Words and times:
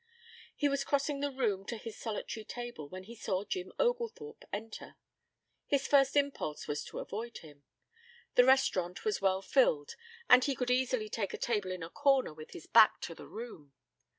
He 0.55 0.67
was 0.67 0.83
crossing 0.83 1.19
the 1.19 1.29
room 1.31 1.63
to 1.67 1.77
his 1.77 1.95
solitary 1.95 2.43
table 2.43 2.89
when 2.89 3.03
he 3.03 3.13
saw 3.13 3.45
Jim 3.45 3.71
Oglethorpe 3.77 4.43
enter. 4.51 4.95
His 5.67 5.85
first 5.87 6.15
impulse 6.15 6.67
was 6.67 6.83
to 6.85 6.97
avoid 6.97 7.37
him. 7.37 7.61
The 8.33 8.45
restaurant 8.45 9.05
was 9.05 9.21
well 9.21 9.43
filled 9.43 9.95
and 10.27 10.43
he 10.43 10.55
could 10.55 10.71
easily 10.71 11.07
take 11.07 11.35
a 11.35 11.37
table 11.37 11.69
in 11.69 11.83
a 11.83 11.89
corner 11.91 12.33
with 12.33 12.49
his 12.53 12.65
back 12.65 12.99
to 13.01 13.13
the 13.13 13.27
room. 13.27 13.73